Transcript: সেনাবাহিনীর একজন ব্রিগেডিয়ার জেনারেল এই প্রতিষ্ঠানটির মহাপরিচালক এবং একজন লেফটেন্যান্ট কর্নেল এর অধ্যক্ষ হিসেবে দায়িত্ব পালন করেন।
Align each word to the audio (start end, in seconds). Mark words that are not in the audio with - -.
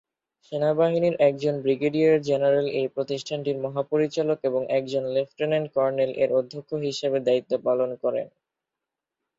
সেনাবাহিনীর 0.45 1.15
একজন 1.21 1.55
ব্রিগেডিয়ার 1.63 2.17
জেনারেল 2.21 2.67
এই 2.79 2.87
প্রতিষ্ঠানটির 2.95 3.57
মহাপরিচালক 3.65 4.39
এবং 4.43 4.61
একজন 4.77 5.03
লেফটেন্যান্ট 5.15 5.67
কর্নেল 5.75 6.11
এর 6.23 6.29
অধ্যক্ষ 6.39 6.69
হিসেবে 6.87 7.17
দায়িত্ব 7.27 7.51
পালন 7.67 7.89
করেন। 8.03 8.27